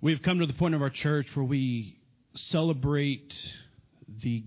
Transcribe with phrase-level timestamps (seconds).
[0.00, 1.98] we've come to the point of our church where we
[2.34, 3.34] celebrate
[4.22, 4.44] the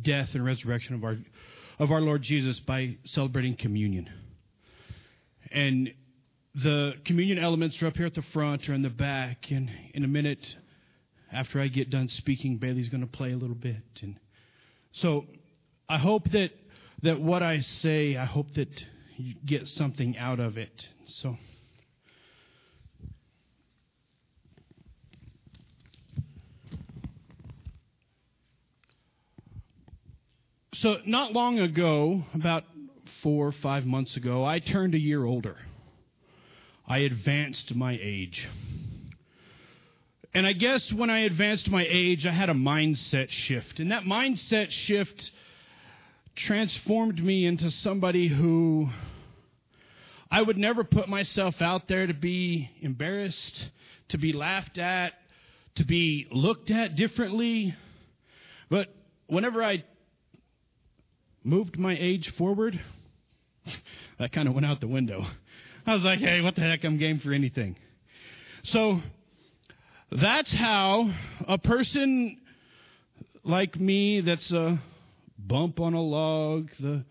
[0.00, 1.16] death and resurrection of our
[1.78, 4.08] of our Lord Jesus by celebrating communion.
[5.50, 5.92] And
[6.54, 9.50] the communion elements are up here at the front or in the back.
[9.50, 10.56] And in a minute,
[11.32, 13.82] after I get done speaking, Bailey's going to play a little bit.
[14.02, 14.18] And
[14.92, 15.24] so
[15.88, 16.50] I hope that
[17.02, 18.70] that what I say, I hope that
[19.16, 20.86] you get something out of it.
[21.06, 21.36] So.
[30.82, 32.64] So, not long ago, about
[33.22, 35.54] four or five months ago, I turned a year older.
[36.88, 38.48] I advanced my age.
[40.34, 43.78] And I guess when I advanced my age, I had a mindset shift.
[43.78, 45.30] And that mindset shift
[46.34, 48.88] transformed me into somebody who
[50.32, 53.68] I would never put myself out there to be embarrassed,
[54.08, 55.12] to be laughed at,
[55.76, 57.72] to be looked at differently.
[58.68, 58.88] But
[59.28, 59.84] whenever I
[61.44, 62.80] moved my age forward,
[64.18, 65.24] that kind of went out the window.
[65.86, 66.84] I was like, hey, what the heck?
[66.84, 67.76] I'm game for anything.
[68.64, 69.00] So
[70.10, 71.10] that's how
[71.48, 72.38] a person
[73.44, 74.80] like me that's a
[75.38, 77.04] bump on a log, the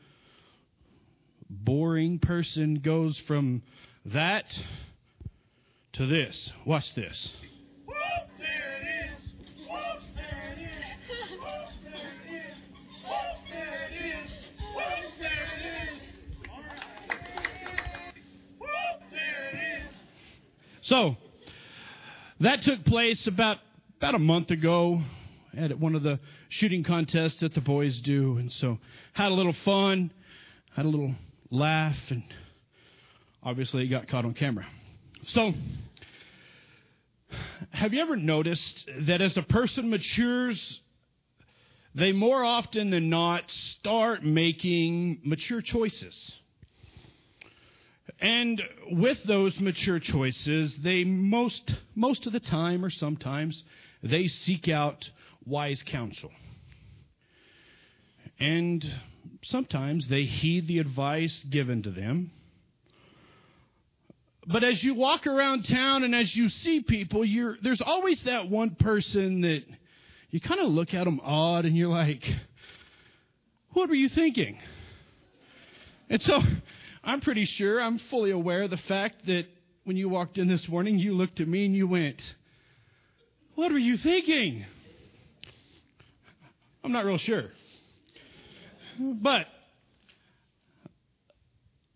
[1.49, 3.61] boring person goes from
[4.05, 4.45] that
[5.93, 6.53] to this.
[6.65, 7.33] Watch this.
[20.91, 21.15] So
[22.41, 23.59] that took place about
[23.95, 24.99] about a month ago
[25.55, 28.77] at one of the shooting contests that the boys do, and so
[29.13, 30.11] had a little fun,
[30.75, 31.15] had a little
[31.49, 32.23] laugh, and
[33.41, 34.65] obviously it got caught on camera.
[35.27, 35.53] So.
[37.69, 40.81] Have you ever noticed that as a person matures,
[41.95, 46.33] they more often than not start making mature choices?
[48.21, 53.63] And with those mature choices, they most most of the time or sometimes
[54.03, 55.09] they seek out
[55.43, 56.31] wise counsel.
[58.39, 58.85] And
[59.41, 62.31] sometimes they heed the advice given to them.
[64.45, 67.23] But as you walk around town and as you see people,
[67.61, 69.63] there's always that one person that
[70.29, 72.23] you kind of look at them odd and you're like,
[73.73, 74.59] what were you thinking?
[76.09, 76.41] And so
[77.03, 79.45] I'm pretty sure, I'm fully aware of the fact that
[79.85, 82.21] when you walked in this morning, you looked at me and you went,
[83.55, 84.65] What were you thinking?
[86.83, 87.45] I'm not real sure.
[88.99, 89.47] But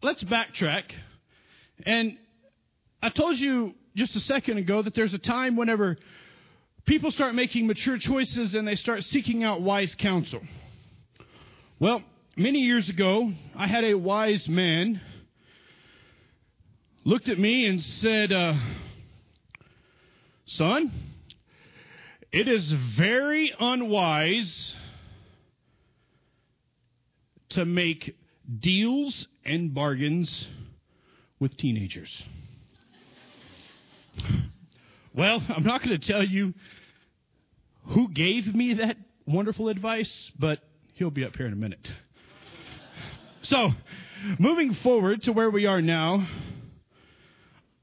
[0.01, 0.83] let's backtrack.
[1.85, 2.17] And
[3.01, 5.97] I told you just a second ago that there's a time whenever
[6.85, 10.41] people start making mature choices and they start seeking out wise counsel.
[11.79, 12.03] Well,
[12.35, 14.99] many years ago, I had a wise man
[17.03, 18.55] looked at me and said, uh,
[20.45, 20.91] Son,
[22.31, 24.75] it is very unwise
[27.49, 28.15] to make
[28.59, 30.47] deals and bargains
[31.39, 32.23] with teenagers.
[35.13, 36.53] Well, I'm not going to tell you
[37.85, 40.59] who gave me that wonderful advice, but
[40.95, 41.87] he'll be up here in a minute.
[43.47, 43.73] So,
[44.39, 46.27] moving forward to where we are now,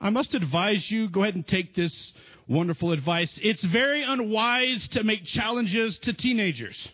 [0.01, 2.13] I must advise you go ahead and take this
[2.49, 3.39] wonderful advice.
[3.41, 6.89] It's very unwise to make challenges to teenagers.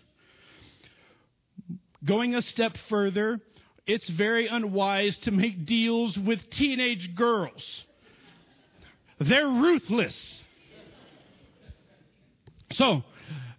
[2.05, 3.41] Going a step further,
[3.87, 7.85] it's very unwise to make deals with teenage girls.
[9.19, 10.43] They're ruthless.
[12.73, 13.03] So,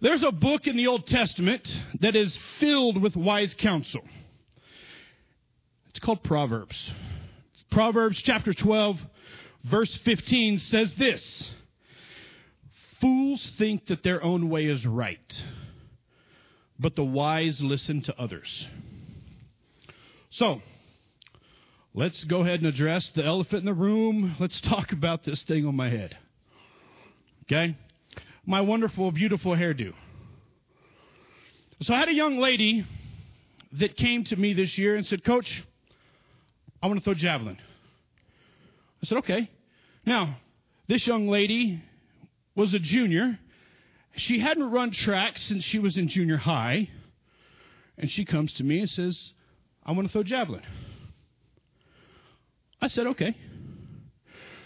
[0.02, 4.02] there's a book in the Old Testament that is filled with wise counsel.
[5.90, 6.92] It's called Proverbs.
[7.72, 8.98] Proverbs chapter 12,
[9.66, 11.52] verse 15 says this
[13.02, 15.44] Fools think that their own way is right,
[16.80, 18.68] but the wise listen to others.
[20.32, 20.62] So,
[21.94, 24.36] let's go ahead and address the elephant in the room.
[24.40, 26.18] Let's talk about this thing on my head.
[27.44, 27.76] Okay?
[28.46, 29.94] My wonderful, beautiful hairdo.
[31.82, 32.86] So, I had a young lady
[33.74, 35.64] that came to me this year and said, Coach,
[36.82, 37.58] I want to throw javelin.
[39.02, 39.50] I said, okay.
[40.06, 40.38] Now,
[40.88, 41.82] this young lady
[42.56, 43.38] was a junior.
[44.16, 46.90] She hadn't run track since she was in junior high.
[47.98, 49.34] And she comes to me and says,
[49.84, 50.64] I want to throw javelin.
[52.82, 53.36] I said, okay.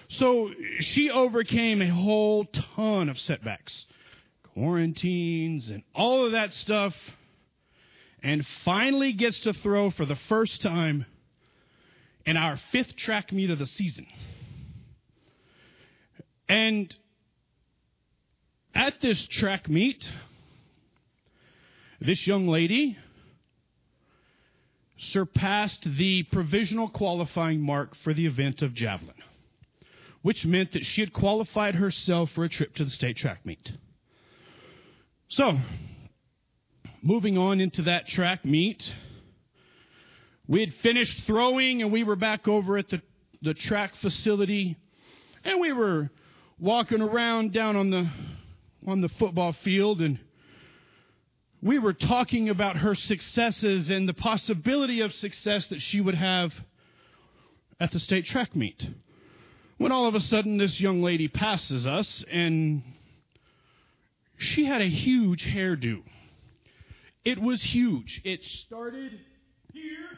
[0.09, 3.87] So she overcame a whole ton of setbacks,
[4.53, 6.95] quarantines, and all of that stuff,
[8.21, 11.07] and finally gets to throw for the first time
[12.25, 14.07] in our fifth track meet of the season.
[16.47, 16.93] And
[18.73, 20.09] at this track meet,
[21.99, 22.97] this young lady
[24.97, 29.15] surpassed the provisional qualifying mark for the event of javelin,
[30.21, 33.71] which meant that she had qualified herself for a trip to the state track meet.
[35.27, 35.57] So,
[37.01, 38.93] moving on into that track meet,
[40.47, 43.01] we had finished throwing and we were back over at the,
[43.41, 44.75] the track facility
[45.43, 46.09] and we were
[46.59, 48.09] walking around down on the
[48.85, 50.19] on the football field and
[51.61, 56.53] we were talking about her successes and the possibility of success that she would have
[57.79, 58.85] at the state track meet.
[59.77, 62.83] When all of a sudden this young lady passes us and
[64.37, 66.03] she had a huge hairdo.
[67.23, 68.19] It was huge.
[68.25, 69.17] It started
[69.73, 70.09] here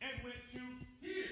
[0.00, 0.60] and went to
[1.00, 1.24] here.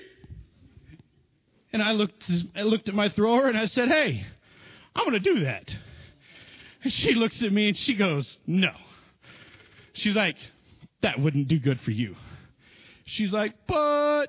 [1.72, 2.24] And I looked,
[2.54, 4.26] I looked at my thrower and I said, Hey,
[4.94, 5.74] I'm going to do that.
[6.82, 8.72] And she looks at me and she goes, No.
[9.92, 10.36] She's like,
[11.02, 12.16] That wouldn't do good for you.
[13.04, 14.26] She's like, But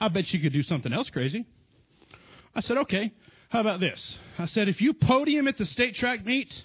[0.00, 1.46] I bet you could do something else crazy.
[2.54, 3.12] I said, Okay,
[3.50, 4.18] how about this?
[4.38, 6.62] I said, If you podium at the state track meet,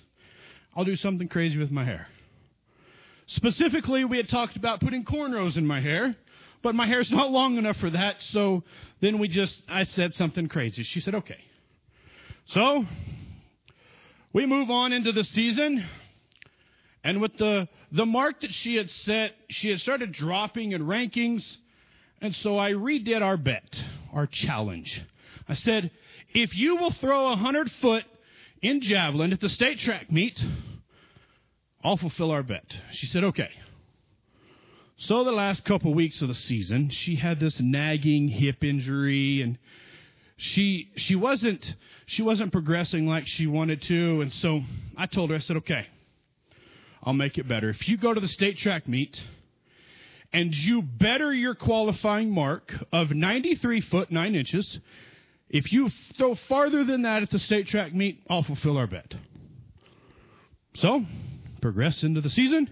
[0.75, 2.07] I'll do something crazy with my hair.
[3.27, 6.15] Specifically, we had talked about putting cornrows in my hair,
[6.61, 8.63] but my hair's not long enough for that, so
[9.01, 10.83] then we just, I said something crazy.
[10.83, 11.39] She said, okay.
[12.47, 12.85] So,
[14.33, 15.85] we move on into the season,
[17.03, 21.57] and with the, the mark that she had set, she had started dropping in rankings,
[22.21, 23.81] and so I redid our bet,
[24.13, 25.01] our challenge.
[25.47, 25.91] I said,
[26.33, 28.05] if you will throw a 100 foot
[28.61, 30.41] in javelin at the state track meet,
[31.83, 32.77] I'll fulfill our bet.
[32.91, 33.49] She said, okay.
[34.97, 39.57] So the last couple weeks of the season, she had this nagging hip injury and
[40.37, 44.61] she she wasn't she wasn't progressing like she wanted to and so
[44.97, 45.87] I told her I said, "Okay.
[47.03, 47.69] I'll make it better.
[47.69, 49.21] If you go to the state track meet
[50.31, 54.79] and you better your qualifying mark of 93 foot 9 inches,
[55.49, 59.13] if you throw farther than that at the state track meet, I'll fulfill our bet."
[60.75, 61.05] So,
[61.63, 62.69] progress into the season.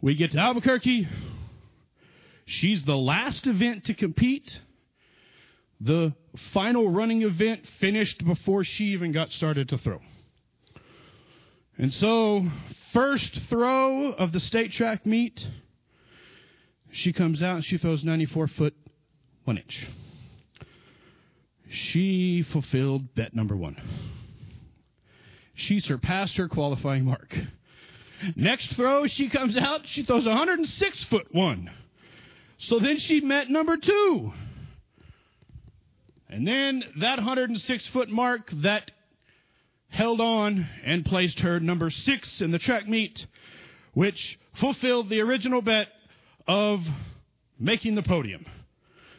[0.00, 1.06] We get to Albuquerque.
[2.46, 4.58] She's the last event to compete.
[5.82, 6.14] The
[6.54, 10.00] final running event finished before she even got started to throw.
[11.76, 12.46] And so,
[12.94, 15.46] first throw of the state track meet,
[16.90, 18.74] she comes out and she throws 94 foot
[19.44, 19.86] 1 inch.
[21.68, 23.76] She fulfilled bet number one.
[25.52, 27.36] She surpassed her qualifying mark.
[28.36, 31.70] Next throw, she comes out, she throws 106 foot one.
[32.58, 34.32] So then she met number two.
[36.28, 38.90] And then that 106 foot mark that
[39.88, 43.26] held on and placed her number six in the track meet,
[43.94, 45.88] which fulfilled the original bet
[46.46, 46.80] of
[47.58, 48.46] making the podium.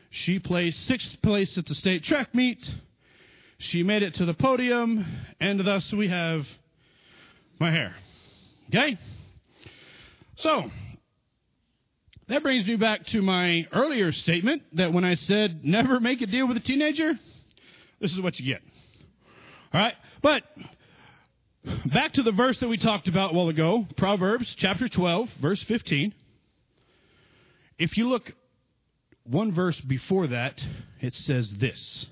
[0.09, 2.69] She placed sixth place at the state track meet.
[3.57, 5.05] She made it to the podium,
[5.39, 6.45] and thus we have
[7.59, 7.93] my hair.
[8.73, 8.97] Okay?
[10.37, 10.71] So,
[12.29, 16.25] that brings me back to my earlier statement that when I said never make a
[16.25, 17.13] deal with a teenager,
[17.99, 18.61] this is what you get.
[19.73, 19.93] All right?
[20.21, 20.43] But
[21.93, 25.61] back to the verse that we talked about a while ago, Proverbs chapter 12, verse
[25.63, 26.13] 15.
[27.77, 28.31] If you look
[29.23, 30.63] one verse before that,
[31.01, 32.05] it says this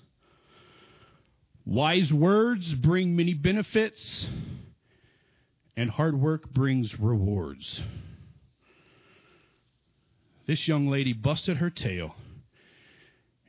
[1.65, 4.27] Wise words bring many benefits,
[5.79, 7.81] and hard work brings rewards.
[10.45, 12.15] This young lady busted her tail,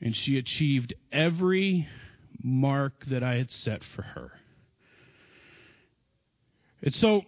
[0.01, 1.88] and she achieved every
[2.40, 4.31] mark that I had set for her.
[6.83, 7.23] And so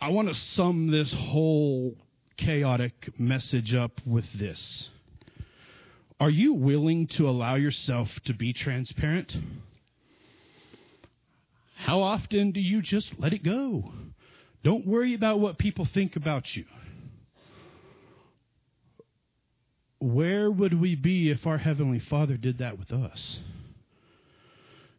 [0.00, 1.96] I want to sum this whole
[2.36, 4.90] chaotic message up with this.
[6.20, 9.36] Are you willing to allow yourself to be transparent?
[11.74, 13.92] How often do you just let it go?
[14.62, 16.64] Don't worry about what people think about you.
[19.98, 23.38] Where would we be if our Heavenly Father did that with us?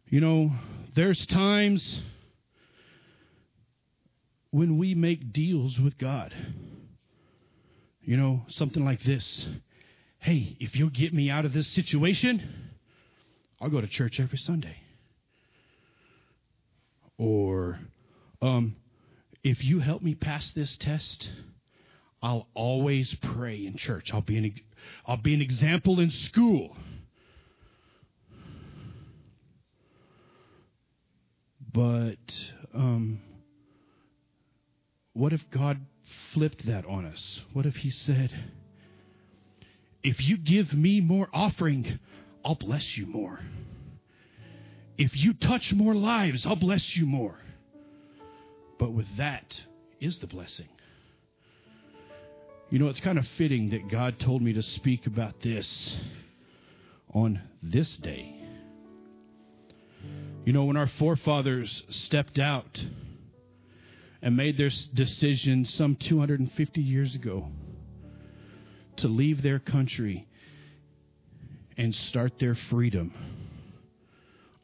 [0.08, 0.52] You know,
[0.96, 2.02] there's times
[4.52, 6.34] when we make deals with God.
[8.02, 9.48] You know, something like this
[10.22, 12.48] Hey, if you'll get me out of this situation,
[13.60, 14.76] I'll go to church every Sunday.
[17.18, 17.80] Or,
[18.40, 18.76] um,
[19.44, 21.30] if you help me pass this test,
[22.22, 24.14] I'll always pray in church.
[24.14, 24.54] I'll be an,
[25.06, 26.76] I'll be an example in school.
[31.74, 33.22] But um,
[35.14, 35.80] what if God
[36.34, 37.42] flipped that on us?
[37.54, 38.32] What if He said,
[40.04, 42.00] if you give me more offering,
[42.44, 43.40] I'll bless you more.
[44.98, 47.38] If you touch more lives, I'll bless you more.
[48.82, 49.62] But with that
[50.00, 50.68] is the blessing.
[52.72, 55.96] You know, it's kind of fitting that God told me to speak about this
[57.14, 58.34] on this day.
[60.46, 62.84] You know, when our forefathers stepped out
[64.24, 67.50] and made their decision some 250 years ago
[68.96, 70.28] to leave their country
[71.78, 73.14] and start their freedom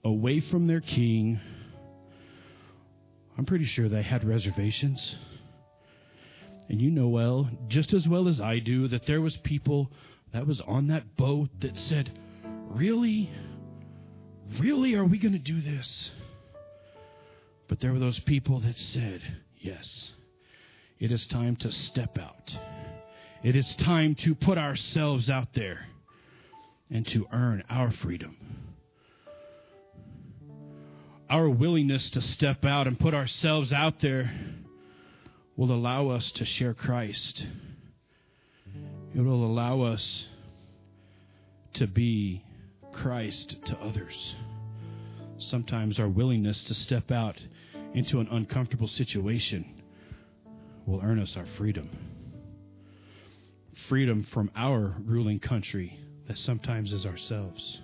[0.03, 1.39] away from their king,
[3.37, 5.15] I'm pretty sure they had reservations.
[6.69, 9.91] And you know well, just as well as I do, that there was people
[10.33, 12.11] that was on that boat that said,
[12.69, 13.29] "Really?
[14.59, 16.11] Really are we going to do this?"
[17.67, 19.21] But there were those people that said,
[19.59, 20.11] "Yes.
[20.99, 22.57] It is time to step out.
[23.43, 25.85] It is time to put ourselves out there
[26.89, 28.35] and to earn our freedom."
[31.29, 34.31] Our willingness to step out and put ourselves out there
[35.57, 37.45] will allow us to share Christ.
[39.13, 40.25] It will allow us
[41.73, 42.45] to be
[42.93, 44.35] Christ to others.
[45.37, 47.37] Sometimes our willingness to step out
[47.93, 49.65] into an uncomfortable situation
[50.85, 51.89] will earn us our freedom.
[53.89, 57.81] Freedom from our ruling country that sometimes is ourselves.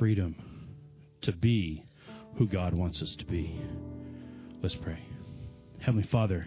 [0.00, 0.34] Freedom
[1.20, 1.84] to be
[2.38, 3.60] who God wants us to be.
[4.62, 4.98] Let's pray.
[5.78, 6.46] Heavenly Father,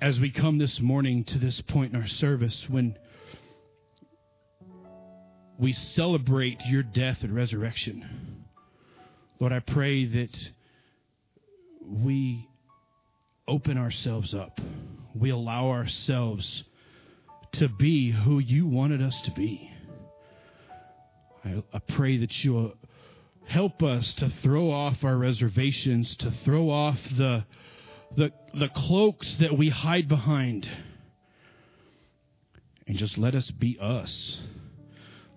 [0.00, 2.96] as we come this morning to this point in our service when
[5.58, 8.46] we celebrate your death and resurrection,
[9.38, 10.50] Lord, I pray that
[11.82, 12.48] we
[13.46, 14.58] open ourselves up.
[15.14, 16.64] We allow ourselves
[17.52, 19.75] to be who you wanted us to be.
[21.46, 22.74] I, I pray that you will
[23.46, 27.44] help us to throw off our reservations, to throw off the,
[28.16, 30.68] the, the cloaks that we hide behind,
[32.88, 34.40] and just let us be us.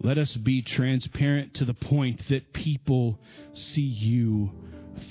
[0.01, 3.19] Let us be transparent to the point that people
[3.53, 4.51] see you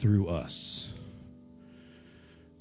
[0.01, 0.87] through us.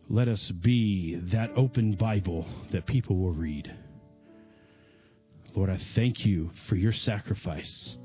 [0.10, 3.74] Let us be that open Bible that people will read.
[5.56, 7.98] Lord, I thank you for your sacrifice.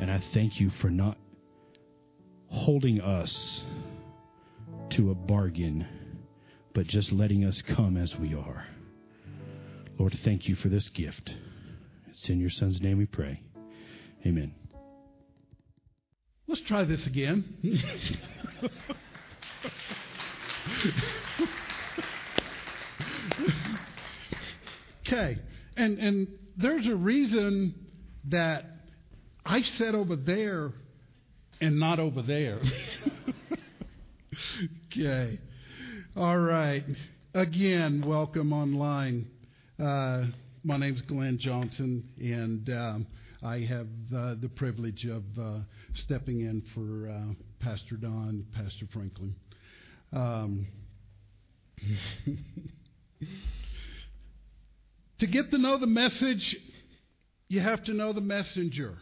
[0.00, 1.18] And I thank you for not
[2.48, 3.62] holding us
[4.92, 5.86] to a bargain,
[6.72, 8.66] but just letting us come as we are.
[9.98, 11.30] Lord, thank you for this gift.
[12.08, 13.42] It's in your Son's name we pray.
[14.24, 14.54] Amen.
[16.48, 17.44] Let's try this again.
[25.06, 25.36] okay.
[25.76, 27.74] And and there's a reason
[28.30, 28.79] that
[29.50, 30.70] I said over there
[31.60, 32.60] and not over there.
[34.86, 35.40] okay.
[36.16, 36.84] All right.
[37.34, 39.26] Again, welcome online.
[39.76, 40.26] Uh,
[40.62, 43.08] my is Glenn Johnson, and um,
[43.42, 45.58] I have uh, the privilege of uh,
[45.94, 49.34] stepping in for uh, Pastor Don, Pastor Franklin.
[50.12, 50.68] Um,
[55.18, 56.56] to get to know the message,
[57.48, 58.96] you have to know the messenger.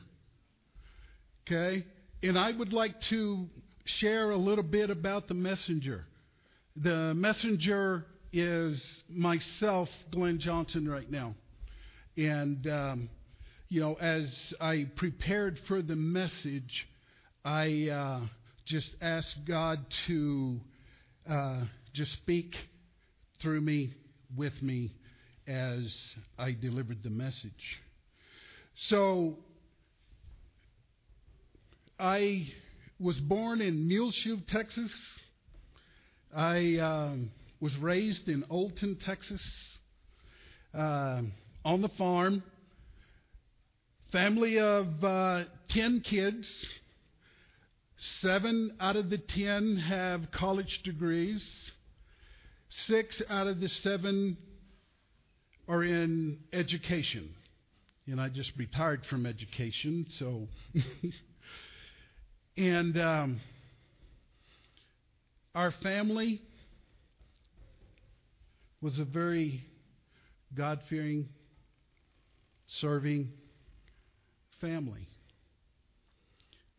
[1.50, 1.86] Okay?
[2.22, 3.48] And I would like to
[3.86, 6.04] share a little bit about the messenger.
[6.76, 11.34] The messenger is myself, Glenn Johnson, right now.
[12.18, 13.08] And, um,
[13.70, 14.28] you know, as
[14.60, 16.86] I prepared for the message,
[17.46, 18.20] I uh,
[18.66, 20.60] just asked God to
[21.30, 21.60] uh,
[21.94, 22.56] just speak
[23.40, 23.94] through me,
[24.36, 24.92] with me,
[25.46, 25.96] as
[26.38, 27.80] I delivered the message.
[28.76, 29.38] So,
[32.00, 32.46] I
[33.00, 34.94] was born in Muleshoe, Texas.
[36.32, 39.42] I um, was raised in Olton, Texas,
[40.72, 41.22] uh,
[41.64, 42.44] on the farm.
[44.12, 46.70] Family of uh, 10 kids.
[48.20, 51.72] Seven out of the 10 have college degrees.
[52.70, 54.36] Six out of the seven
[55.66, 57.34] are in education.
[58.06, 60.06] and I just retired from education.
[60.10, 60.46] So,
[62.58, 63.40] and um,
[65.54, 66.42] our family
[68.82, 69.64] was a very
[70.56, 71.28] God fearing,
[72.66, 73.30] serving
[74.60, 75.06] family.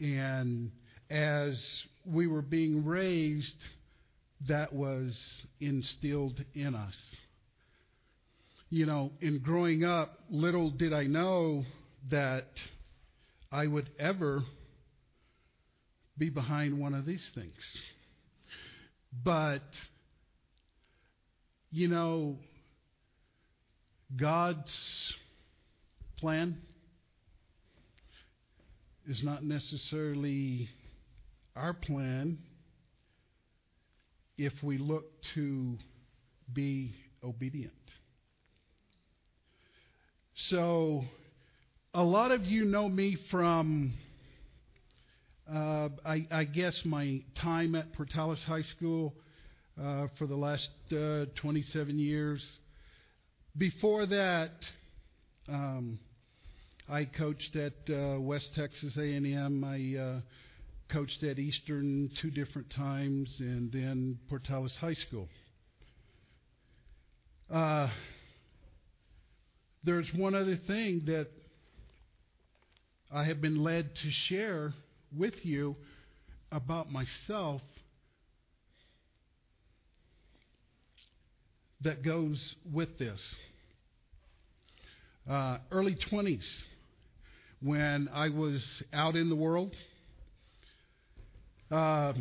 [0.01, 0.71] And
[1.09, 1.57] as
[2.05, 3.55] we were being raised,
[4.49, 5.17] that was
[5.61, 7.15] instilled in us.
[8.69, 11.63] You know, in growing up, little did I know
[12.09, 12.49] that
[13.49, 14.43] I would ever
[16.19, 17.53] be behind one of these things.
[19.23, 19.63] But,
[21.71, 22.37] you know,
[24.15, 25.13] God's
[26.17, 26.57] plan
[29.07, 30.69] is not necessarily
[31.55, 32.37] our plan
[34.37, 35.05] if we look
[35.35, 35.77] to
[36.53, 37.73] be obedient.
[40.35, 41.03] So,
[41.93, 43.93] a lot of you know me from,
[45.53, 49.15] uh, I, I, guess, my time at Portales High School
[49.81, 52.45] uh, for the last uh, 27 years.
[53.57, 54.51] Before that,
[55.47, 55.99] um,
[56.87, 59.63] I coached at uh, West Texas A&M.
[59.63, 60.19] I uh,
[60.91, 65.27] coached at Eastern two different times, and then Portales High School.
[69.83, 71.27] There's one other thing that
[73.11, 74.73] I have been led to share
[75.15, 75.75] with you
[76.51, 77.61] about myself
[81.81, 83.19] that goes with this.
[85.29, 86.45] Uh, early 20s,
[87.61, 89.73] when I was out in the world,
[91.71, 92.13] uh,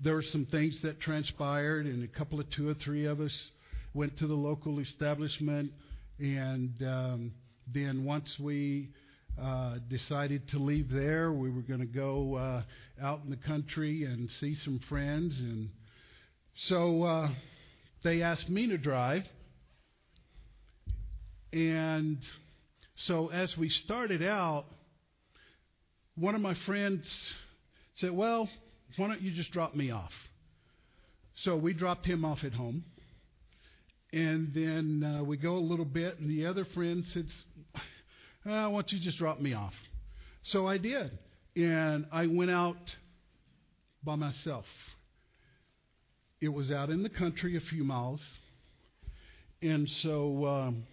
[0.00, 3.50] there were some things that transpired, and a couple of two or three of us
[3.92, 5.70] went to the local establishment
[6.18, 7.32] and um,
[7.72, 8.90] then once we
[9.40, 12.62] uh, decided to leave there, we were going to go uh,
[13.02, 15.38] out in the country and see some friends.
[15.38, 15.70] And
[16.68, 17.28] so uh,
[18.02, 19.24] they asked me to drive.
[21.52, 22.18] And
[22.96, 24.66] so as we started out,
[26.16, 27.10] one of my friends
[27.96, 28.48] said, Well,
[28.96, 30.12] why don't you just drop me off?
[31.42, 32.84] So we dropped him off at home.
[34.12, 37.44] And then uh, we go a little bit, and the other friend says,
[38.46, 39.74] uh, Why don't you just drop me off?
[40.44, 41.10] So I did.
[41.56, 42.76] And I went out
[44.02, 44.66] by myself.
[46.40, 48.20] It was out in the country a few miles.
[49.62, 50.86] And so um,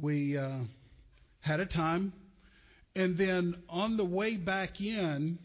[0.00, 0.58] we uh,
[1.40, 2.12] had a time.
[2.94, 5.38] And then on the way back in,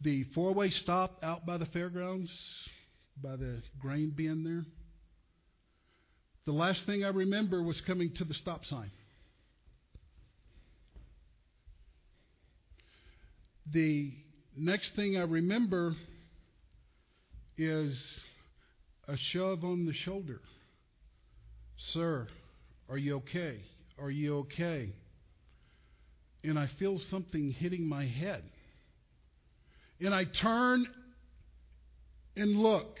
[0.00, 2.30] the four way stop out by the fairgrounds,
[3.22, 4.64] by the grain bin there.
[6.44, 8.90] The last thing I remember was coming to the stop sign.
[13.72, 14.12] The
[14.56, 15.94] next thing I remember
[17.56, 17.96] is
[19.06, 20.40] a shove on the shoulder.
[21.92, 22.26] Sir,
[22.88, 23.60] are you okay?
[23.98, 24.90] Are you okay?
[26.42, 28.42] And I feel something hitting my head.
[30.00, 30.86] And I turn
[32.36, 32.98] and look.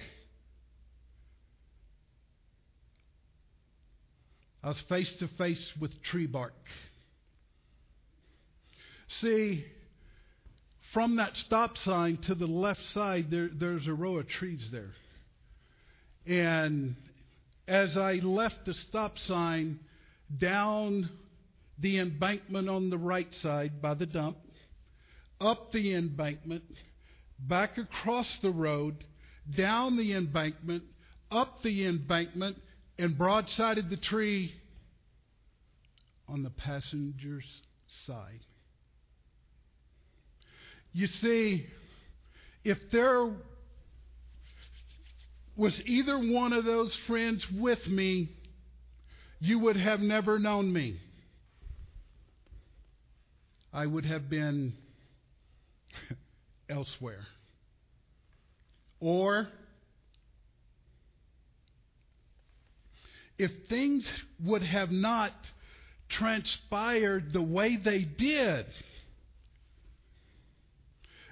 [4.62, 6.54] I was face to face with tree bark.
[9.08, 9.64] See,
[10.92, 14.92] from that stop sign to the left side, there, there's a row of trees there.
[16.26, 16.96] And
[17.66, 19.80] as I left the stop sign
[20.38, 21.10] down
[21.78, 24.36] the embankment on the right side by the dump,
[25.40, 26.62] up the embankment,
[27.38, 29.04] back across the road,
[29.56, 30.84] down the embankment,
[31.30, 32.56] up the embankment,
[32.98, 34.54] and broadsided the tree
[36.28, 37.46] on the passenger's
[38.06, 38.40] side.
[40.92, 41.66] You see,
[42.64, 43.30] if there
[45.56, 48.30] was either one of those friends with me,
[49.40, 51.00] you would have never known me.
[53.72, 54.74] I would have been
[56.68, 57.26] elsewhere.
[59.00, 59.48] Or
[63.38, 64.08] if things
[64.42, 65.32] would have not
[66.08, 68.66] transpired the way they did,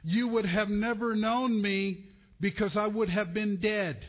[0.03, 2.05] you would have never known me
[2.41, 4.07] because I would have been dead.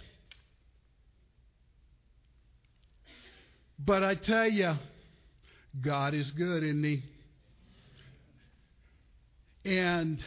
[3.78, 4.76] But I tell you,
[5.82, 7.04] God is good, isn't He?
[9.66, 10.24] And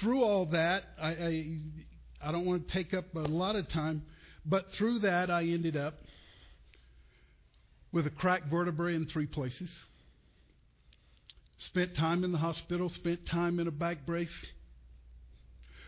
[0.00, 1.56] through all that, I, I,
[2.22, 4.02] I don't want to take up a lot of time,
[4.44, 5.94] but through that, I ended up
[7.92, 9.70] with a cracked vertebrae in three places.
[11.58, 14.46] Spent time in the hospital, spent time in a back brace.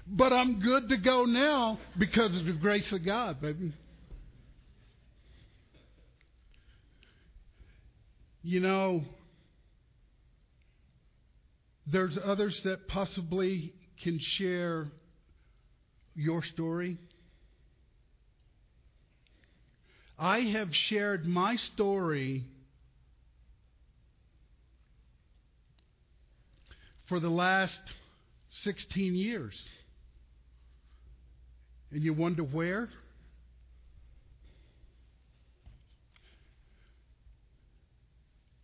[0.07, 3.73] But I'm good to go now because of the grace of God, baby.
[8.45, 9.03] You know,
[11.89, 14.87] there's others that possibly can share
[16.15, 16.99] your story.
[20.19, 22.45] I have shared my story
[27.07, 27.81] for the last
[28.63, 29.61] 16 years.
[31.91, 32.89] And you wonder where?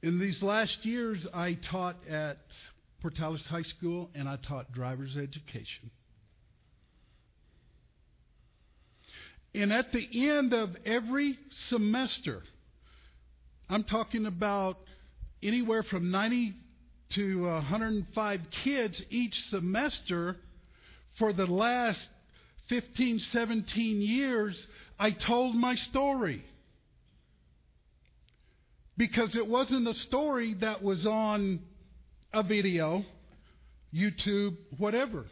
[0.03, 2.39] In these last years, I taught at
[3.05, 5.91] Portales High School and I taught driver's education.
[9.55, 11.39] And at the end of every
[11.69, 12.43] semester,
[13.69, 14.79] I'm talking about
[15.43, 16.55] anywhere from 90
[17.11, 20.37] to 105 kids each semester
[21.19, 22.09] for the last
[22.69, 24.67] 15, 17 years,
[24.99, 26.43] I told my story.
[28.97, 31.61] Because it wasn't a story that was on
[32.33, 33.05] a video,
[33.93, 35.27] YouTube, whatever.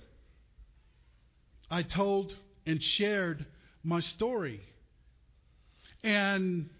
[1.70, 2.34] I told
[2.66, 3.46] and shared
[3.82, 4.60] my story.
[6.02, 6.70] And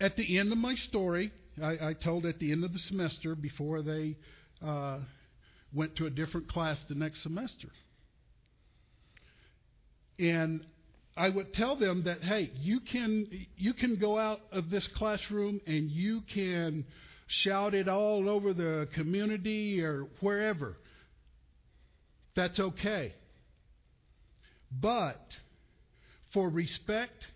[0.00, 3.34] at the end of my story, I, I told at the end of the semester
[3.34, 4.16] before they
[4.64, 4.98] uh,
[5.72, 7.68] went to a different class the next semester.
[10.18, 10.64] And
[11.16, 15.60] I would tell them that, hey, you can you can go out of this classroom
[15.66, 16.84] and you can
[17.26, 20.76] shout it all over the community or wherever.
[22.34, 23.14] That's okay.
[24.70, 25.20] But
[26.32, 27.26] for respect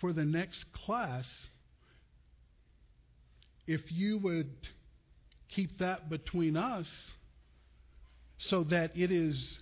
[0.00, 1.26] for the next class,
[3.66, 4.50] if you would
[5.48, 6.88] keep that between us
[8.38, 9.58] so that it is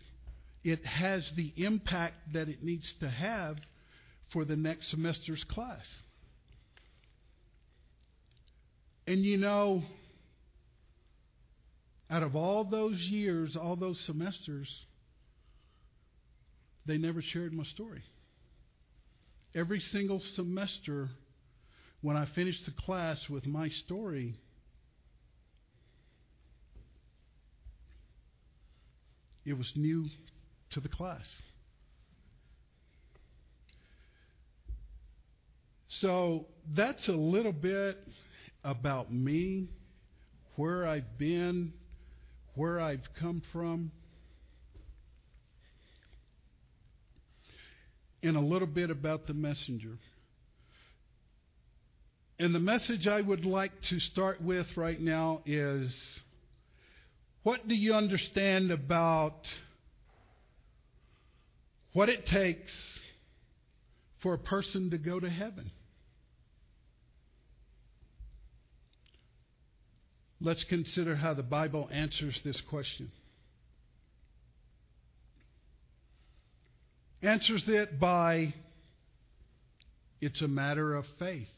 [0.65, 3.57] it has the impact that it needs to have
[4.33, 6.03] for the next semester's class.
[9.07, 9.83] And you know,
[12.09, 14.87] out of all those years, all those semesters,
[16.87, 18.03] they never shared my story.
[19.55, 21.11] Every single semester,
[22.01, 24.35] when I finished the class with my story,
[29.45, 30.07] it was new
[30.71, 31.43] to the class.
[36.01, 37.99] So that's a little bit
[38.65, 39.69] about me,
[40.57, 41.75] where I've been,
[42.55, 43.93] where I've come from,
[48.23, 49.99] and a little bit about the messenger.
[52.39, 56.21] And the message I would like to start with right now is
[57.43, 59.49] what do you understand about
[61.93, 63.01] what it takes
[64.21, 65.71] for a person to go to heaven?
[70.41, 73.13] Let's consider how the Bible answers this question.
[77.23, 78.53] Answers it by
[80.21, 81.49] it's a matter of faith.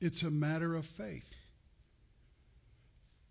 [0.00, 1.22] It's a matter of faith.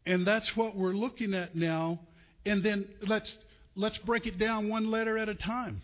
[0.06, 2.00] And that's what we're looking at now.
[2.46, 3.36] And then let's
[3.76, 5.82] let's break it down one letter at a time.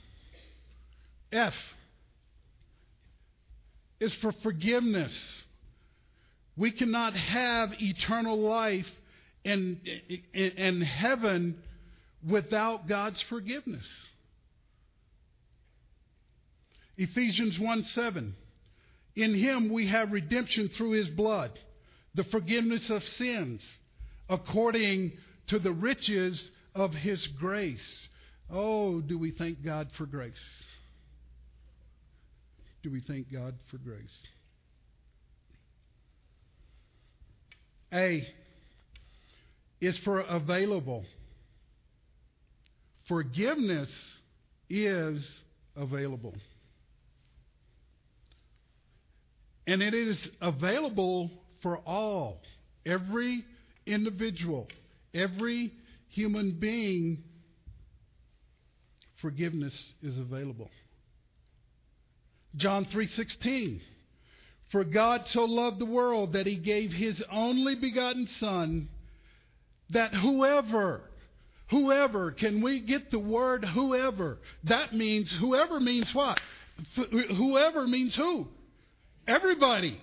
[1.32, 1.54] F
[4.00, 5.14] is for forgiveness.
[6.56, 8.90] We cannot have eternal life
[9.44, 9.80] and,
[10.34, 11.58] and heaven
[12.28, 13.86] without God's forgiveness.
[16.98, 18.36] Ephesians 1 7.
[19.16, 21.52] In him we have redemption through his blood,
[22.16, 23.66] the forgiveness of sins,
[24.30, 25.14] according
[25.48, 28.08] to the riches of his grace.
[28.52, 30.64] Oh, do we thank God for grace?
[32.82, 34.28] Do we thank God for grace?
[37.94, 38.28] A
[39.80, 41.06] is for available.
[43.08, 43.90] Forgiveness
[44.70, 45.26] is
[45.76, 46.36] available.
[49.68, 51.32] And it is available
[51.62, 52.42] for all,
[52.86, 53.46] every
[53.86, 54.68] individual,
[55.14, 55.72] every
[56.10, 57.24] human being.
[59.22, 60.70] Forgiveness is available.
[62.56, 63.82] John 3:16
[64.70, 68.90] For God so loved the world that he gave his only begotten son
[69.90, 71.10] that whoever
[71.70, 76.40] whoever can we get the word whoever that means whoever means what
[76.96, 78.48] whoever means who?
[79.28, 80.00] Everybody.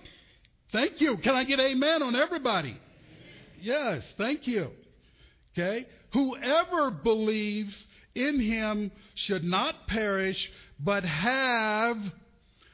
[0.71, 1.17] Thank you.
[1.17, 2.77] Can I get amen on everybody?
[3.61, 4.71] Yes, thank you.
[5.53, 5.87] Okay?
[6.13, 7.85] Whoever believes
[8.15, 11.97] in him should not perish, but have,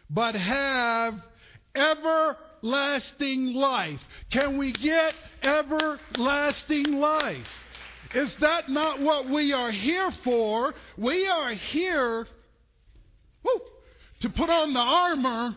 [0.10, 1.16] but have
[1.76, 4.00] everlasting life.
[4.32, 5.14] Can we get
[5.44, 7.48] everlasting life?
[8.14, 10.74] Is that not what we are here for?
[10.98, 12.28] We are here
[13.44, 13.62] woo,
[14.22, 15.56] to put on the armor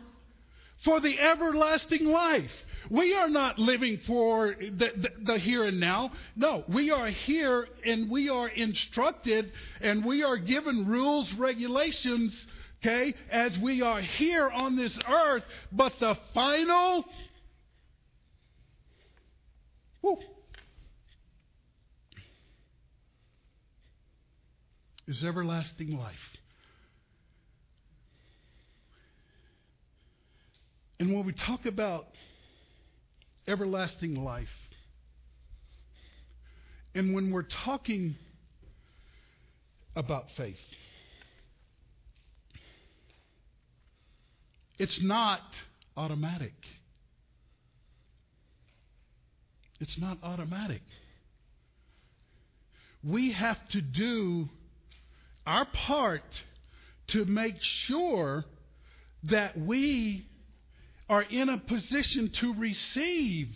[0.84, 2.50] for the everlasting life.
[2.90, 6.12] We are not living for the, the, the, here and now.
[6.34, 12.34] No, we are here and we are instructed and we are given rules, regulations,
[12.80, 15.44] okay, as we are here on this earth.
[15.70, 17.04] But the final,
[20.00, 20.18] woo,
[25.10, 26.14] is everlasting life.
[31.00, 32.06] And when we talk about
[33.48, 34.46] everlasting life,
[36.94, 38.14] and when we're talking
[39.96, 40.54] about faith,
[44.78, 45.40] it's not
[45.96, 46.54] automatic.
[49.80, 50.82] It's not automatic.
[53.02, 54.50] We have to do
[55.46, 56.22] our part
[57.08, 58.44] to make sure
[59.24, 60.26] that we
[61.08, 63.48] are in a position to receive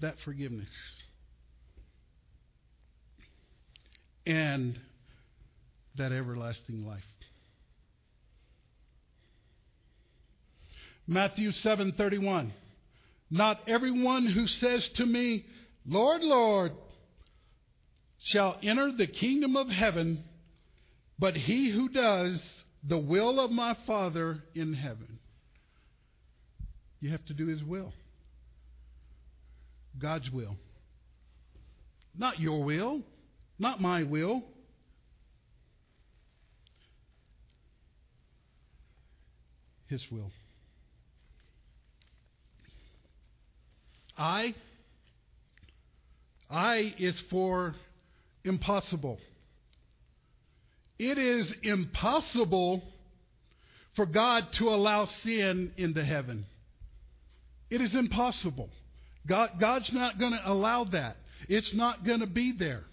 [0.00, 0.68] that forgiveness.
[4.26, 4.80] And
[5.96, 7.04] that everlasting life.
[11.06, 12.52] Matthew 7:31
[13.30, 15.44] Not everyone who says to me,
[15.86, 16.72] Lord, Lord,
[18.24, 20.24] shall enter the kingdom of heaven,
[21.18, 22.40] but he who does
[22.82, 25.18] the will of my Father in heaven.
[27.00, 27.92] You have to do his will.
[29.98, 30.56] God's will.
[32.16, 33.02] Not your will,
[33.58, 34.42] not my will.
[39.88, 40.30] His will.
[44.16, 44.54] I
[46.48, 47.74] I is for
[48.44, 49.18] impossible.
[50.98, 52.82] It is impossible
[53.96, 56.46] for God to allow sin into heaven.
[57.70, 58.68] It is impossible.
[59.26, 61.16] God, God's not going to allow that.
[61.48, 62.84] It's not going to be there.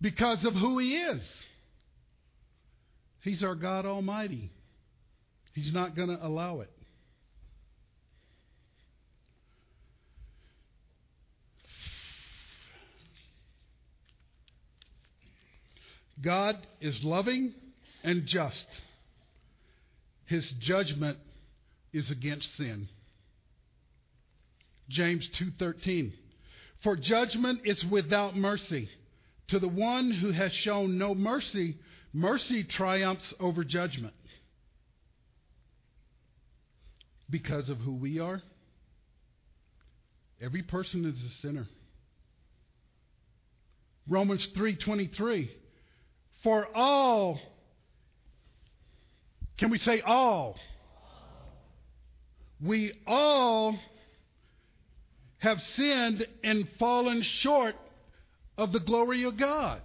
[0.00, 1.22] Because of who He is.
[3.22, 4.50] He's our God Almighty.
[5.52, 6.70] He's not going to allow it.
[16.20, 17.54] God is loving
[18.02, 18.66] and just.
[20.26, 21.18] His judgment
[21.92, 22.88] is against sin.
[24.88, 26.12] James 2:13
[26.82, 28.88] For judgment is without mercy.
[29.48, 31.78] To the one who has shown no mercy
[32.12, 34.14] mercy triumphs over judgment.
[37.28, 38.42] Because of who we are
[40.40, 41.68] every person is a sinner.
[44.08, 45.50] Romans 3:23
[46.42, 47.38] For all
[49.60, 50.56] can we say all?
[52.62, 53.78] We all
[55.36, 57.74] have sinned and fallen short
[58.56, 59.82] of the glory of God.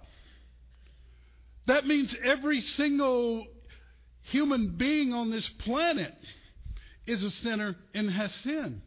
[1.66, 3.46] That means every single
[4.22, 6.14] human being on this planet
[7.06, 8.80] is a sinner and has sinned.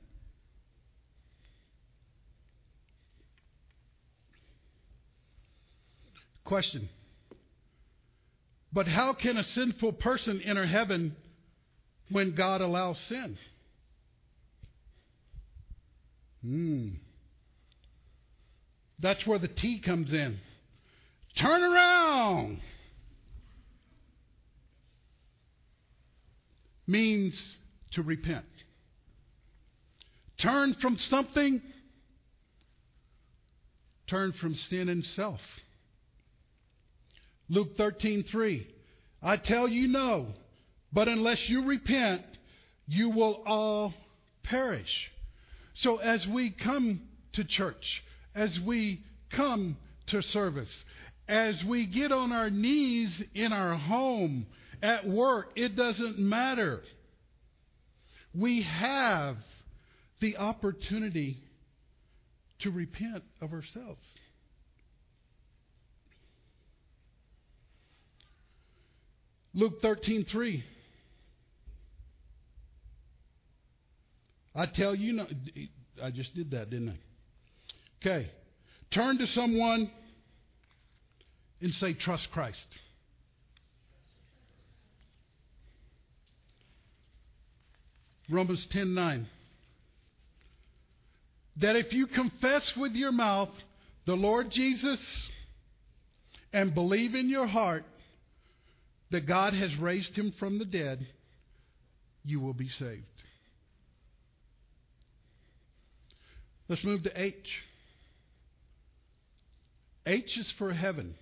[6.43, 6.89] Question
[8.72, 11.15] but how can a sinful person enter heaven
[12.09, 13.38] when God allows sin?
[16.43, 16.89] Hmm.
[18.99, 20.39] That's where the T comes in.
[21.36, 22.59] Turn around
[26.86, 27.55] means
[27.91, 28.45] to repent.
[30.38, 31.61] Turn from something,
[34.07, 35.41] turn from sin and self.
[37.50, 38.66] Luke 13:3.
[39.22, 40.34] I tell you no,
[40.93, 42.24] but unless you repent,
[42.88, 43.93] you will all
[44.43, 45.12] perish.
[45.74, 47.02] So as we come
[47.34, 49.78] to church, as we come
[50.08, 50.86] to service,
[51.28, 54.47] as we get on our knees in our home,
[54.82, 56.82] at work, it doesn't matter.
[58.34, 59.38] We have
[60.20, 61.43] the opportunity
[62.60, 64.16] to repent of ourselves.
[69.54, 70.64] Luke 13:3.
[74.56, 75.28] I tell you no
[76.02, 76.97] I just did that, didn't I?
[78.02, 78.32] Okay.
[78.91, 79.91] Turn to someone
[81.62, 82.68] and say trust Christ.
[88.30, 89.26] Romans 10:9
[91.58, 93.50] that if you confess with your mouth
[94.06, 95.02] the Lord Jesus
[96.54, 97.84] and believe in your heart
[99.12, 101.07] that God has raised him from the dead,
[102.24, 103.03] you will be saved.
[106.68, 107.34] Let's move to H.
[110.05, 111.16] H is for heaven.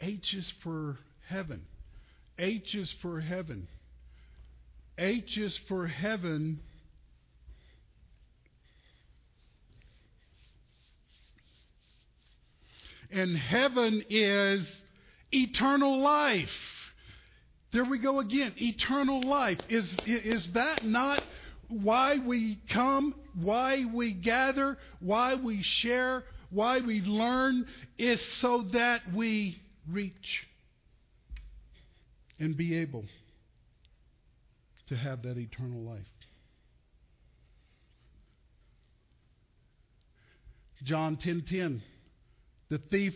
[0.00, 1.62] H is for heaven.
[2.38, 3.68] H is for heaven.
[4.96, 6.60] H is for heaven.
[13.10, 14.66] And heaven is
[15.32, 16.50] eternal life.
[17.72, 18.52] There we go again.
[18.56, 19.58] Eternal life.
[19.68, 21.22] Is, is that not
[21.68, 27.66] why we come, why we gather, why we share, why we learn?
[27.98, 30.46] Is so that we reach
[32.38, 33.04] and be able
[34.88, 36.06] to have that eternal life.
[40.84, 41.82] John 10:10
[42.70, 43.14] The thief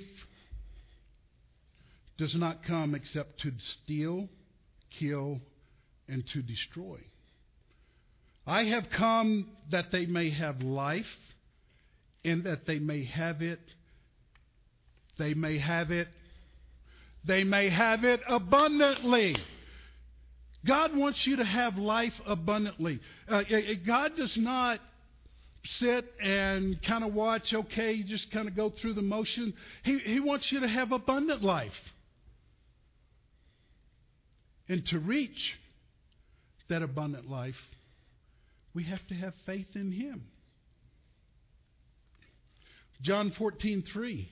[2.19, 4.29] does not come except to steal,
[4.91, 5.41] kill
[6.09, 6.99] and to destroy.
[8.47, 11.07] I have come that they may have life
[12.25, 13.61] and that they may have it
[15.19, 16.09] they may have it
[17.25, 19.37] they may have it abundantly.
[20.65, 23.01] God wants you to have life abundantly.
[23.29, 23.43] Uh,
[23.87, 24.81] God does not
[25.65, 29.55] sit and kind of watch, okay, you just kind of go through the motion.
[29.85, 31.73] He, he wants you to have abundant life.
[34.69, 35.55] And to reach
[36.69, 37.57] that abundant life,
[38.75, 40.25] we have to have faith in Him.
[43.03, 44.29] John 14, 3.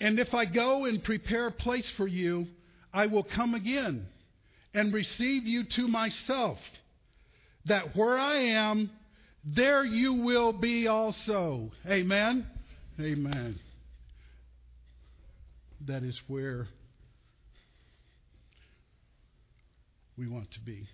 [0.00, 2.46] And if I go and prepare a place for you,
[2.92, 4.06] I will come again
[4.72, 6.58] and receive you to myself,
[7.66, 8.90] that where I am,
[9.44, 11.70] there you will be also.
[11.86, 12.46] Amen?
[12.98, 13.58] Amen.
[15.86, 16.68] That is where
[20.16, 20.88] we want to be.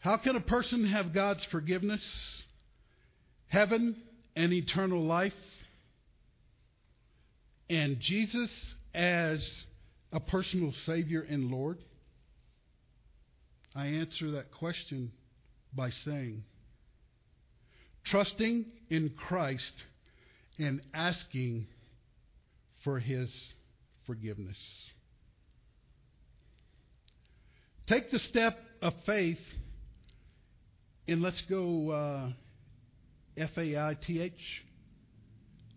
[0.00, 2.02] How can a person have God's forgiveness,
[3.46, 3.96] heaven,
[4.34, 5.32] and eternal life,
[7.70, 9.64] and Jesus as
[10.12, 11.78] a personal Savior and Lord?
[13.74, 15.12] I answer that question
[15.74, 16.44] by saying,
[18.04, 19.72] trusting in Christ
[20.58, 21.66] and asking
[22.84, 23.30] for His
[24.06, 24.58] forgiveness.
[27.86, 29.40] Take the step of faith
[31.08, 32.28] and let's go uh,
[33.36, 34.64] F A I T H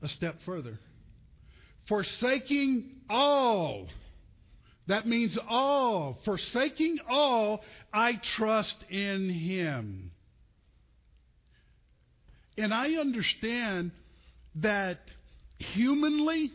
[0.01, 0.79] a step further.
[1.87, 3.87] Forsaking all.
[4.87, 6.19] That means all.
[6.25, 7.63] Forsaking all,
[7.93, 10.11] I trust in Him.
[12.57, 13.91] And I understand
[14.55, 14.99] that
[15.57, 16.51] humanly,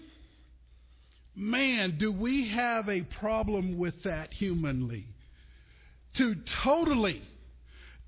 [1.35, 5.07] man, do we have a problem with that humanly?
[6.14, 7.22] To totally,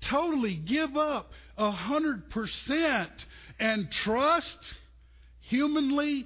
[0.01, 3.11] totally give up a hundred percent
[3.59, 4.57] and trust
[5.41, 6.25] humanly,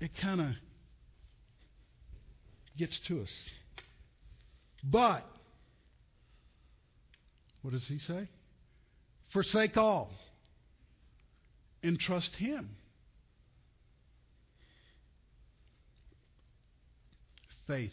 [0.00, 0.46] it kind of
[2.78, 3.30] gets to us.
[4.82, 5.26] But,
[7.62, 8.28] what does he say?
[9.32, 10.10] Forsake all
[11.82, 12.70] and trust him.
[17.66, 17.92] Faith.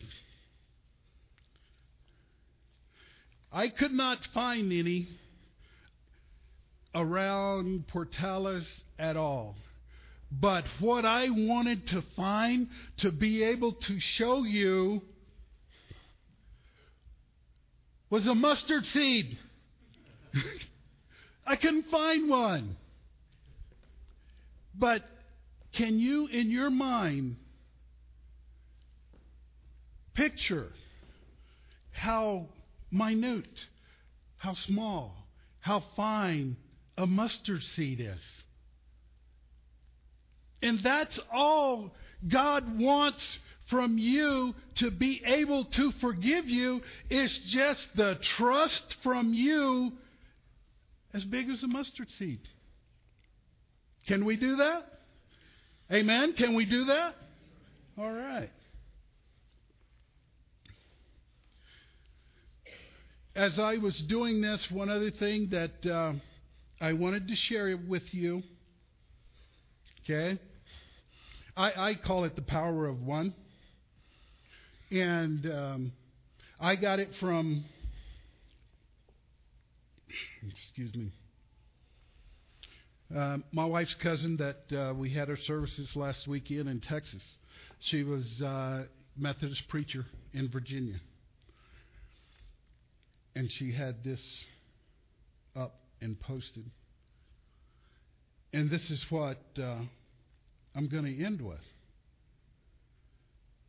[3.51, 5.09] I could not find any
[6.93, 9.55] around Portales at all.
[10.31, 12.67] But what I wanted to find
[12.97, 15.01] to be able to show you
[18.09, 19.37] was a mustard seed.
[21.47, 22.75] I couldn't find one.
[24.73, 25.03] But
[25.73, 27.37] can you, in your mind,
[30.13, 30.71] picture
[31.91, 32.47] how
[32.91, 33.65] minute,
[34.37, 35.15] how small,
[35.59, 36.57] how fine
[36.97, 38.21] a mustard seed is?
[40.61, 41.91] And that's all
[42.27, 43.39] God wants
[43.69, 49.93] from you to be able to forgive you It's just the trust from you
[51.13, 52.41] as big as a mustard seed.
[54.07, 54.85] Can we do that?
[55.91, 56.33] Amen?
[56.33, 57.15] Can we do that?
[57.97, 58.51] All right.
[63.35, 66.13] As I was doing this, one other thing that uh,
[66.79, 68.43] I wanted to share with you,
[70.05, 70.39] okay?
[71.57, 73.33] I, I call it the power of one.
[74.91, 75.91] And um,
[76.59, 77.65] I got it from,
[80.47, 81.11] excuse me,
[83.15, 87.23] uh, my wife's cousin that uh, we had our services last weekend in Texas.
[87.81, 88.83] She was uh,
[89.17, 90.99] Methodist preacher in Virginia,
[93.35, 94.21] and she had this
[95.55, 96.65] up and posted.
[98.55, 99.75] And this is what uh,
[100.73, 101.59] I'm going to end with.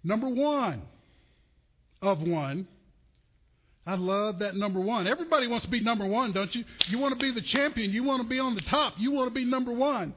[0.05, 0.81] Number one
[2.01, 2.69] of one.
[3.85, 5.09] I love that number one.
[5.09, 6.65] Everybody wants to be number one, don't you?
[6.87, 7.91] You want to be the champion.
[7.91, 8.95] You want to be on the top.
[8.97, 10.15] You want to be number one.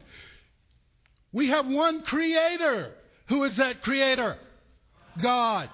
[1.34, 2.94] We have one creator.
[3.30, 4.38] Who is that creator?
[5.20, 5.72] God.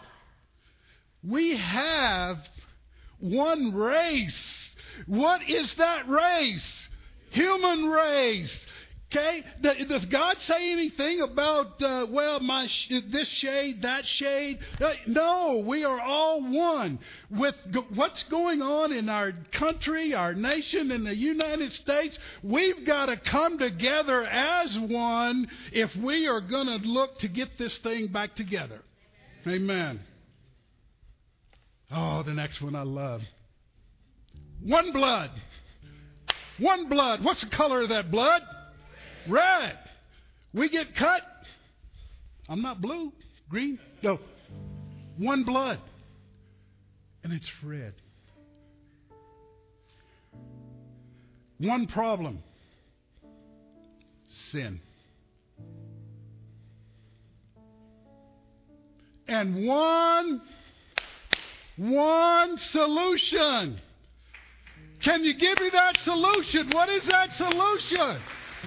[1.21, 2.37] We have
[3.19, 4.39] one race.
[5.05, 6.87] What is that race?
[7.31, 8.65] Human race.
[9.11, 9.43] Okay?
[9.61, 14.59] Does God say anything about, uh, well, my sh- this shade, that shade?
[14.81, 16.99] Uh, no, we are all one.
[17.29, 17.55] With
[17.93, 23.17] what's going on in our country, our nation, in the United States, we've got to
[23.17, 28.35] come together as one if we are going to look to get this thing back
[28.35, 28.81] together.
[29.47, 29.99] Amen.
[31.91, 33.21] Oh, the next one I love.
[34.61, 35.29] One blood.
[36.57, 37.23] One blood.
[37.23, 38.41] What's the color of that blood?
[39.27, 39.77] Red.
[40.53, 41.21] We get cut.
[42.47, 43.11] I'm not blue,
[43.49, 43.79] green.
[44.03, 44.19] No.
[45.17, 45.79] One blood.
[47.23, 47.93] And it's red.
[51.57, 52.43] One problem
[54.51, 54.79] sin.
[59.27, 60.41] And one,
[61.77, 63.79] one solution.
[65.01, 66.69] Can you give me that solution?
[66.71, 68.21] What is that solution?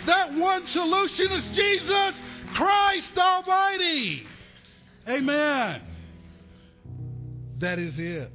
[0.07, 2.15] That one solution is Jesus
[2.55, 4.25] Christ Almighty.
[5.09, 5.83] Amen.
[7.59, 8.31] That is it.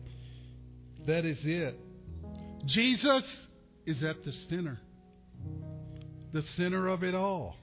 [1.06, 1.80] That is it.
[2.66, 3.24] Jesus
[3.86, 4.80] is at the center,
[6.32, 7.58] the center of it all.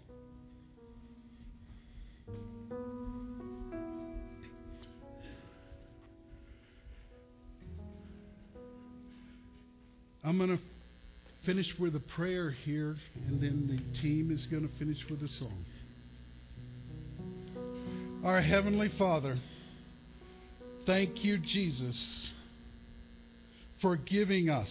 [10.23, 10.63] I'm going to
[11.51, 12.95] finish with a prayer here,
[13.27, 15.65] and then the team is going to finish with a song.
[18.25, 19.37] Our Heavenly Father,
[20.87, 22.31] thank you, Jesus,
[23.83, 24.69] for giving us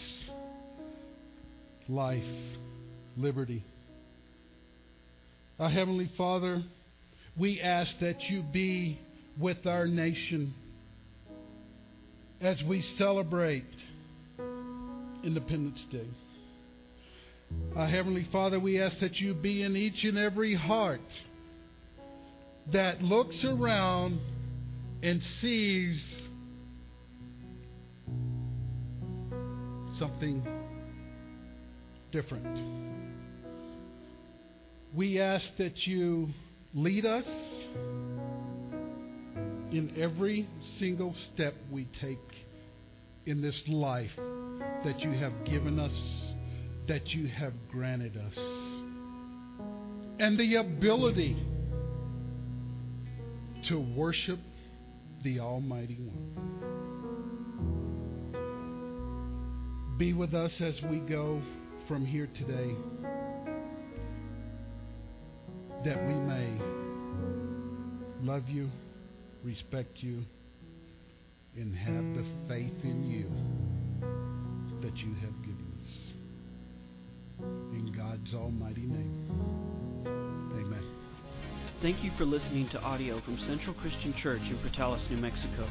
[1.90, 2.24] life,
[3.18, 3.66] liberty.
[5.60, 6.64] Our Heavenly Father,
[7.38, 9.02] we ask that you be
[9.38, 10.54] with our nation
[12.40, 13.66] as we celebrate
[15.26, 16.08] Independence Day.
[17.76, 21.02] Our Heavenly Father, we ask that you be in each and every heart
[22.72, 24.20] that looks around
[25.02, 26.30] and sees
[29.98, 30.46] something
[32.12, 32.60] different.
[34.94, 36.30] We ask that you
[36.74, 37.28] lead us
[39.72, 40.48] in every
[40.78, 42.18] single step we take
[43.26, 44.16] in this life
[44.84, 46.34] that you have given us
[46.90, 48.36] that you have granted us
[50.20, 51.38] and the ability
[53.64, 54.40] to worship
[55.24, 56.36] the Almighty One.
[60.00, 61.44] Be with us as we go
[61.88, 62.76] from here today,
[65.86, 66.50] that we may
[68.24, 68.68] love you,
[69.44, 70.24] respect you,
[71.56, 73.30] and have the faith in you
[74.82, 75.59] that you have given.
[77.40, 79.28] In God's almighty name.
[80.54, 80.84] Amen.
[81.82, 85.70] Thank you for listening to audio from Central Christian Church in Portales, New Mexico.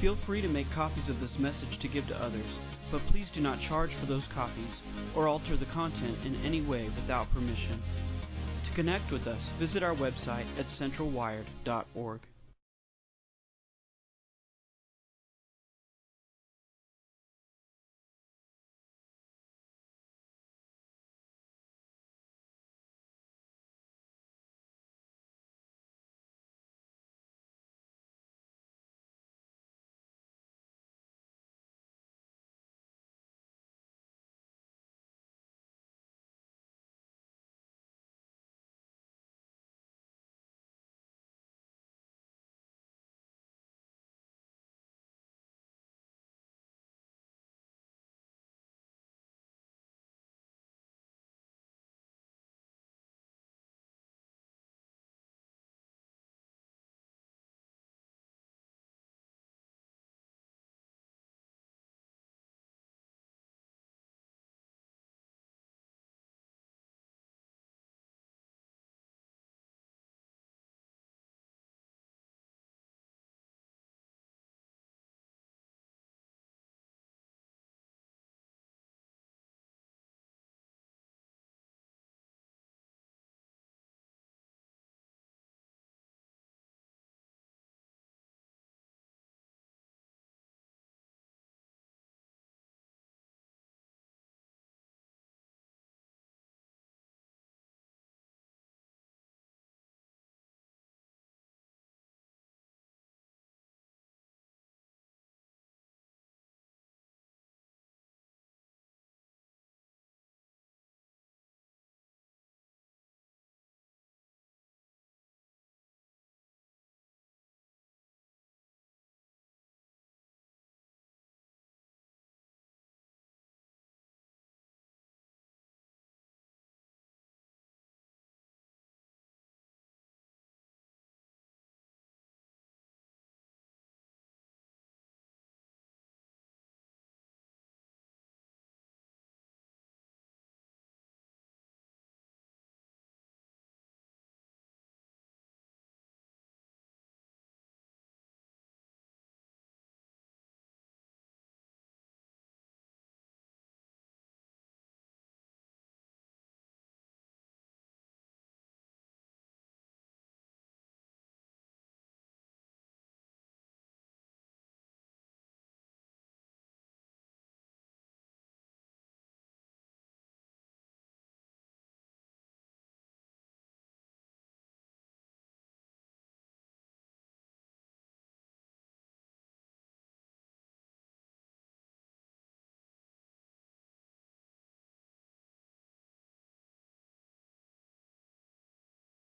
[0.00, 2.46] Feel free to make copies of this message to give to others,
[2.92, 4.82] but please do not charge for those copies
[5.16, 7.82] or alter the content in any way without permission.
[8.68, 12.20] To connect with us, visit our website at centralwired.org.